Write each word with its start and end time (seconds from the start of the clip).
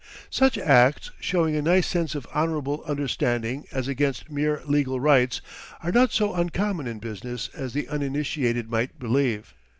Such 0.31 0.57
acts, 0.57 1.11
showing 1.19 1.55
a 1.55 1.61
nice 1.61 1.85
sense 1.85 2.15
of 2.15 2.25
honorable 2.33 2.83
understanding 2.87 3.65
as 3.71 3.87
against 3.87 4.31
mere 4.31 4.63
legal 4.65 4.99
rights, 4.99 5.41
are 5.83 5.91
not 5.91 6.11
so 6.11 6.33
uncommon 6.33 6.87
in 6.87 6.97
business 6.97 7.51
as 7.53 7.73
the 7.73 7.87
uninitiated 7.87 8.67
might 8.67 8.97
believe. 8.97 9.53